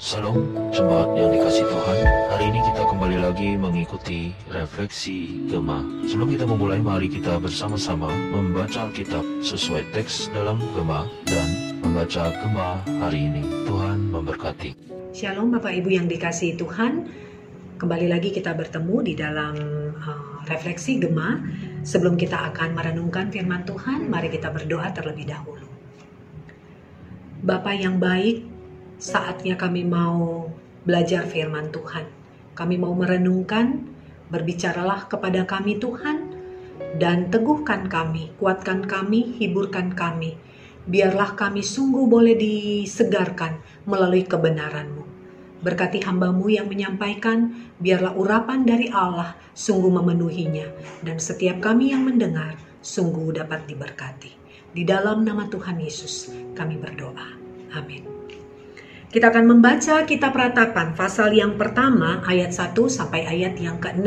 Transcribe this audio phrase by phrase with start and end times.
[0.00, 1.98] Salam jemaat yang dikasih Tuhan.
[2.32, 8.88] Hari ini kita kembali lagi mengikuti refleksi Gema Sebelum kita memulai mari kita bersama-sama membaca
[8.88, 13.44] Alkitab sesuai teks dalam Gema Dan membaca Gema hari ini.
[13.68, 14.72] Tuhan memberkati.
[15.12, 17.04] Shalom Bapak Ibu yang dikasih Tuhan.
[17.76, 19.52] Kembali lagi kita bertemu di dalam
[20.00, 21.44] uh, refleksi Gema
[21.84, 25.68] Sebelum kita akan merenungkan firman Tuhan Mari kita berdoa terlebih dahulu.
[27.44, 28.49] Bapak yang baik
[29.00, 30.52] saatnya kami mau
[30.84, 32.04] belajar firman Tuhan.
[32.52, 33.88] Kami mau merenungkan,
[34.28, 36.36] berbicaralah kepada kami Tuhan,
[37.00, 40.36] dan teguhkan kami, kuatkan kami, hiburkan kami.
[40.84, 45.04] Biarlah kami sungguh boleh disegarkan melalui kebenaran-Mu.
[45.60, 50.68] Berkati hambamu yang menyampaikan, biarlah urapan dari Allah sungguh memenuhinya,
[51.04, 54.32] dan setiap kami yang mendengar sungguh dapat diberkati.
[54.72, 57.36] Di dalam nama Tuhan Yesus kami berdoa.
[57.76, 58.19] Amin.
[59.10, 64.06] Kita akan membaca kitab ratapan pasal yang pertama ayat 1 sampai ayat yang ke-6.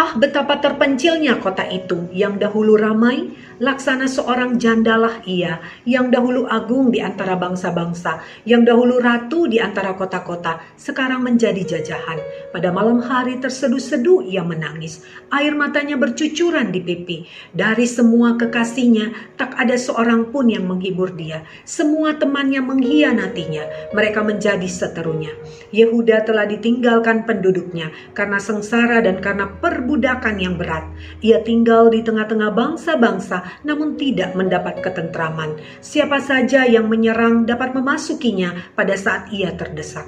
[0.00, 6.88] Ah betapa terpencilnya kota itu yang dahulu ramai Laksana seorang jandalah ia, yang dahulu agung
[6.88, 12.24] di antara bangsa-bangsa, yang dahulu ratu di antara kota-kota, sekarang menjadi jajahan.
[12.56, 17.28] Pada malam hari terseduh-seduh ia menangis, air matanya bercucuran di pipi.
[17.52, 21.44] Dari semua kekasihnya, tak ada seorang pun yang menghibur dia.
[21.68, 25.36] Semua temannya mengkhianatinya, mereka menjadi seterunya.
[25.68, 29.52] Yehuda telah ditinggalkan penduduknya karena sengsara dan karena
[29.90, 30.86] perbudakan yang berat.
[31.18, 35.58] Ia tinggal di tengah-tengah bangsa-bangsa namun tidak mendapat ketentraman.
[35.82, 40.06] Siapa saja yang menyerang dapat memasukinya pada saat ia terdesak.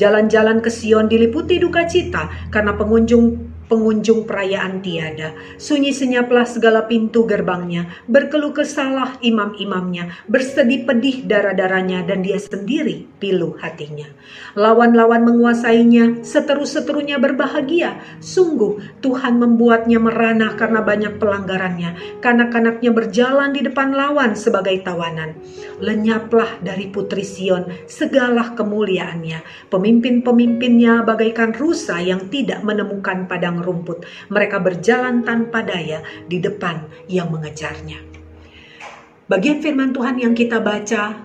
[0.00, 3.36] Jalan-jalan ke Sion diliputi duka cita karena pengunjung
[3.68, 5.36] pengunjung perayaan tiada.
[5.60, 13.54] Sunyi senyaplah segala pintu gerbangnya, berkeluh kesalah imam-imamnya, bersedih pedih darah-darahnya dan dia sendiri pilu
[13.60, 14.08] hatinya.
[14.56, 18.00] Lawan-lawan menguasainya, seteru-seterunya berbahagia.
[18.18, 22.20] Sungguh Tuhan membuatnya merana karena banyak pelanggarannya.
[22.24, 25.36] Kanak-kanaknya berjalan di depan lawan sebagai tawanan.
[25.78, 29.70] Lenyaplah dari putri Sion segala kemuliaannya.
[29.70, 34.06] Pemimpin-pemimpinnya bagaikan rusa yang tidak menemukan padang rumput.
[34.32, 38.00] Mereka berjalan tanpa daya di depan yang mengejarnya.
[39.28, 41.20] Bagian firman Tuhan yang kita baca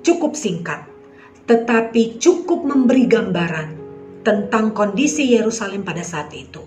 [0.00, 0.88] cukup singkat,
[1.44, 3.68] tetapi cukup memberi gambaran
[4.24, 6.64] tentang kondisi Yerusalem pada saat itu.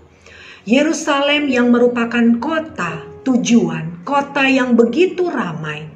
[0.62, 5.90] Yerusalem yang merupakan kota tujuan, kota yang begitu ramai.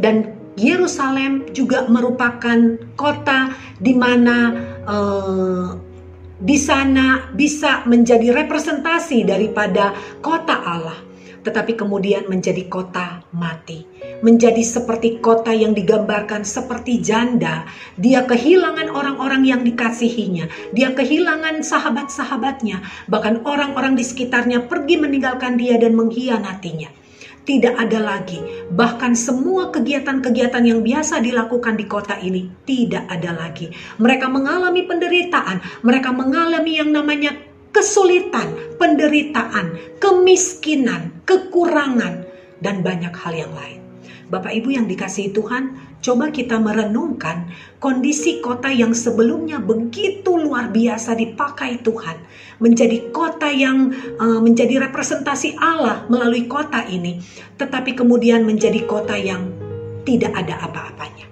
[0.00, 4.52] Dan Yerusalem juga merupakan kota di mana
[4.88, 5.68] uh,
[6.42, 10.98] di sana bisa menjadi representasi daripada kota Allah,
[11.46, 13.86] tetapi kemudian menjadi kota mati,
[14.26, 17.62] menjadi seperti kota yang digambarkan seperti janda.
[17.94, 25.78] Dia kehilangan orang-orang yang dikasihinya, dia kehilangan sahabat-sahabatnya, bahkan orang-orang di sekitarnya pergi meninggalkan dia
[25.78, 27.01] dan mengkhianatinya
[27.42, 28.38] tidak ada lagi.
[28.70, 33.74] Bahkan semua kegiatan-kegiatan yang biasa dilakukan di kota ini tidak ada lagi.
[33.98, 37.34] Mereka mengalami penderitaan, mereka mengalami yang namanya
[37.74, 42.22] kesulitan, penderitaan, kemiskinan, kekurangan,
[42.62, 43.81] dan banyak hal yang lain.
[44.32, 51.12] Bapak Ibu yang dikasihi Tuhan, coba kita merenungkan kondisi kota yang sebelumnya begitu luar biasa
[51.12, 52.16] dipakai Tuhan
[52.56, 57.20] menjadi kota yang uh, menjadi representasi Allah melalui kota ini,
[57.60, 59.52] tetapi kemudian menjadi kota yang
[60.08, 61.28] tidak ada apa-apanya.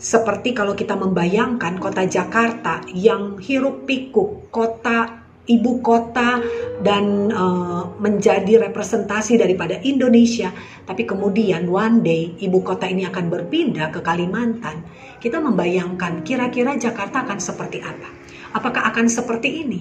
[0.00, 6.38] Seperti kalau kita membayangkan kota Jakarta yang hiruk pikuk, kota ibu kota
[6.82, 10.54] dan uh, menjadi representasi daripada Indonesia,
[10.86, 14.86] tapi kemudian one day ibu kota ini akan berpindah ke Kalimantan.
[15.18, 18.10] Kita membayangkan kira-kira Jakarta akan seperti apa?
[18.54, 19.80] Apakah akan seperti ini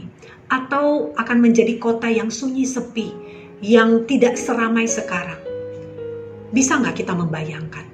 [0.49, 3.13] atau akan menjadi kota yang sunyi sepi,
[3.61, 5.41] yang tidak seramai sekarang?
[6.49, 7.85] Bisa nggak kita membayangkan?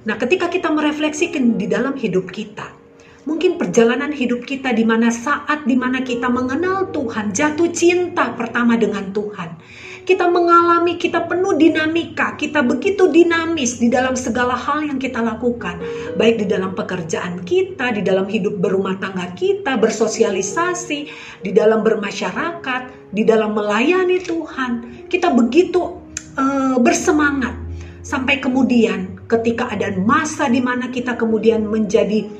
[0.00, 2.79] Nah, ketika kita merefleksikan di dalam hidup kita,
[3.28, 8.80] Mungkin perjalanan hidup kita di mana saat di mana kita mengenal Tuhan, jatuh cinta pertama
[8.80, 9.60] dengan Tuhan.
[10.08, 15.76] Kita mengalami, kita penuh dinamika, kita begitu dinamis di dalam segala hal yang kita lakukan.
[16.16, 21.00] Baik di dalam pekerjaan kita, di dalam hidup berumah tangga kita, bersosialisasi,
[21.44, 25.04] di dalam bermasyarakat, di dalam melayani Tuhan.
[25.12, 26.00] Kita begitu
[26.40, 27.52] uh, bersemangat.
[28.00, 32.39] Sampai kemudian ketika ada masa di mana kita kemudian menjadi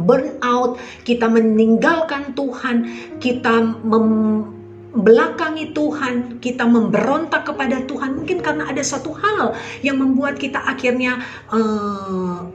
[0.00, 2.88] burnout, kita meninggalkan Tuhan,
[3.20, 10.60] kita membelakangi Tuhan, kita memberontak kepada Tuhan, mungkin karena ada suatu hal yang membuat kita
[10.64, 11.20] akhirnya
[11.52, 12.48] uh,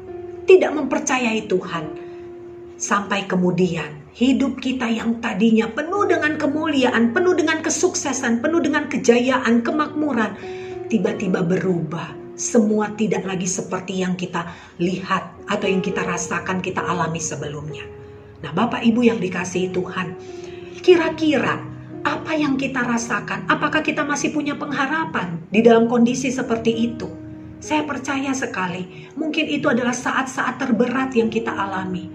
[0.50, 1.86] tidak mempercayai Tuhan.
[2.78, 9.66] Sampai kemudian hidup kita yang tadinya penuh dengan kemuliaan, penuh dengan kesuksesan, penuh dengan kejayaan,
[9.66, 10.38] kemakmuran,
[10.90, 12.18] tiba-tiba berubah.
[12.38, 14.46] Semua tidak lagi seperti yang kita
[14.78, 17.88] lihat atau yang kita rasakan, kita alami sebelumnya.
[18.44, 20.14] Nah, Bapak Ibu yang dikasihi Tuhan,
[20.84, 21.58] kira-kira
[22.06, 23.50] apa yang kita rasakan?
[23.50, 27.10] Apakah kita masih punya pengharapan di dalam kondisi seperti itu?
[27.58, 32.06] Saya percaya sekali, mungkin itu adalah saat-saat terberat yang kita alami.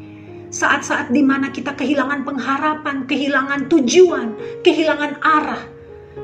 [0.53, 4.29] Saat-saat di mana kita kehilangan pengharapan, kehilangan tujuan,
[4.63, 5.63] kehilangan arah.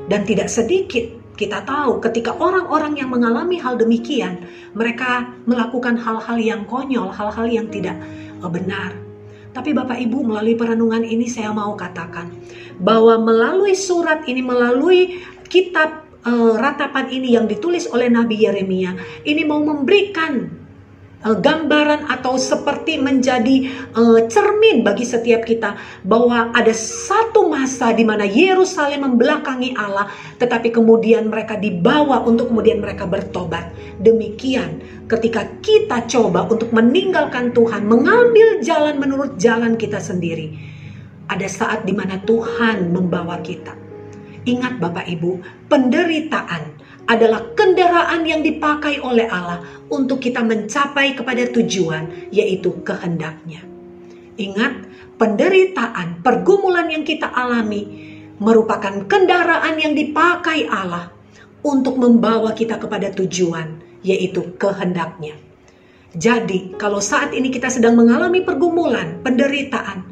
[0.07, 4.43] Dan tidak sedikit kita tahu ketika orang-orang yang mengalami hal demikian,
[4.75, 7.95] mereka melakukan hal-hal yang konyol, hal-hal yang tidak
[8.51, 8.91] benar.
[9.55, 12.35] Tapi Bapak Ibu melalui perenungan ini saya mau katakan
[12.83, 18.93] bahwa melalui surat ini, melalui kitab uh, ratapan ini yang ditulis oleh Nabi Yeremia
[19.25, 20.58] ini mau memberikan
[21.19, 25.75] gambaran atau seperti menjadi uh, cermin bagi setiap kita
[26.07, 30.07] bahwa ada satu masa di mana Yerusalem membelakangi Allah
[30.39, 33.67] tetapi kemudian mereka dibawa untuk kemudian mereka bertobat.
[33.99, 34.79] Demikian
[35.11, 40.55] ketika kita coba untuk meninggalkan Tuhan mengambil jalan menurut jalan kita sendiri
[41.29, 43.75] ada saat di mana Tuhan membawa kita.
[44.47, 46.78] Ingat Bapak Ibu, penderitaan
[47.09, 53.65] adalah kendaraan yang dipakai oleh Allah untuk kita mencapai kepada tujuan, yaitu kehendaknya.
[54.37, 54.85] Ingat,
[55.17, 61.09] penderitaan, pergumulan yang kita alami merupakan kendaraan yang dipakai Allah
[61.65, 65.33] untuk membawa kita kepada tujuan, yaitu kehendaknya.
[66.13, 70.05] Jadi, kalau saat ini kita sedang mengalami pergumulan, penderitaan,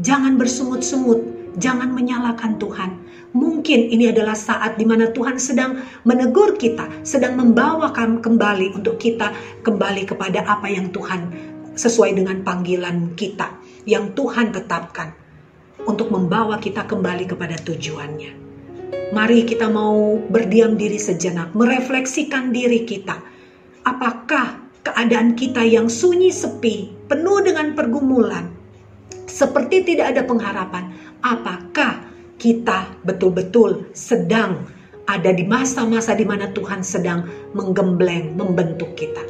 [0.00, 3.02] jangan bersungut-sungut, jangan menyalahkan Tuhan,
[3.32, 9.32] Mungkin ini adalah saat di mana Tuhan sedang menegur kita, sedang membawakan kembali untuk kita
[9.64, 11.32] kembali kepada apa yang Tuhan
[11.72, 13.56] sesuai dengan panggilan kita
[13.88, 15.16] yang Tuhan tetapkan
[15.88, 18.36] untuk membawa kita kembali kepada tujuannya.
[19.16, 23.16] Mari kita mau berdiam diri sejenak, merefleksikan diri kita.
[23.88, 28.52] Apakah keadaan kita yang sunyi sepi, penuh dengan pergumulan,
[29.32, 30.92] seperti tidak ada pengharapan?
[31.24, 34.68] Apakah kita betul-betul sedang
[35.06, 39.22] ada di masa-masa di mana Tuhan sedang menggembleng, membentuk kita.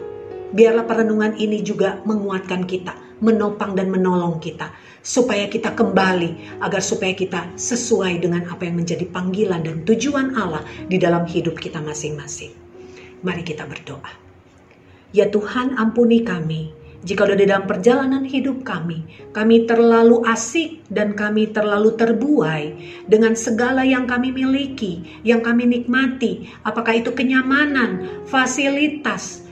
[0.52, 2.92] Biarlah perenungan ini juga menguatkan kita,
[3.24, 4.68] menopang dan menolong kita,
[5.00, 10.60] supaya kita kembali, agar supaya kita sesuai dengan apa yang menjadi panggilan dan tujuan Allah
[10.88, 12.52] di dalam hidup kita masing-masing.
[13.24, 14.12] Mari kita berdoa.
[15.12, 19.02] Ya Tuhan, ampuni kami jika di dalam perjalanan hidup kami,
[19.34, 22.64] kami terlalu asik dan kami terlalu terbuai
[23.10, 29.42] dengan segala yang kami miliki, yang kami nikmati, apakah itu kenyamanan, fasilitas,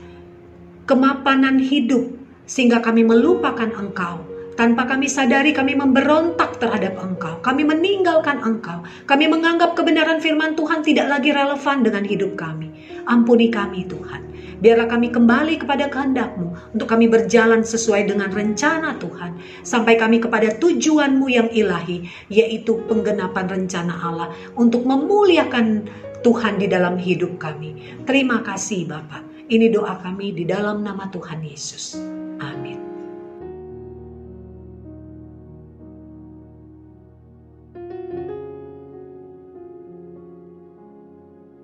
[0.87, 2.07] kemapanan hidup,
[2.47, 4.23] sehingga kami melupakan Engkau.
[4.55, 7.39] Tanpa kami sadari kami memberontak terhadap Engkau.
[7.43, 8.83] Kami meninggalkan Engkau.
[9.07, 12.71] Kami menganggap kebenaran firman Tuhan tidak lagi relevan dengan hidup kami.
[13.07, 14.30] Ampuni kami Tuhan.
[14.61, 19.41] Biarlah kami kembali kepada kehendak-Mu untuk kami berjalan sesuai dengan rencana Tuhan.
[19.65, 25.89] Sampai kami kepada tujuan-Mu yang ilahi, yaitu penggenapan rencana Allah untuk memuliakan
[26.21, 27.97] Tuhan di dalam hidup kami.
[28.05, 29.25] Terima kasih Bapak.
[29.51, 31.97] Ini doa kami di dalam nama Tuhan Yesus.
[32.39, 32.80] Amin.